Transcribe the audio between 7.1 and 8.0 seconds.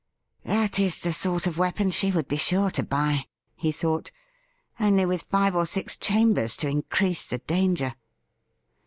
the danger.'